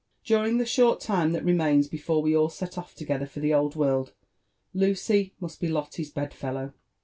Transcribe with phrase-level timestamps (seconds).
[0.23, 3.75] During the short time that remains before we all set off together for the Old
[3.75, 4.13] World,
[4.73, 6.73] Lucy must be Lotte's bed fellow.